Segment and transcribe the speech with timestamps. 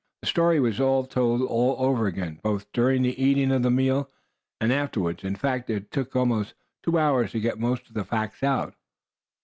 [0.23, 4.09] The story was all told over again, both during the eating of the meal,
[4.59, 5.23] and afterwards.
[5.23, 8.73] In fact it took almost two hours to get most of the facts out.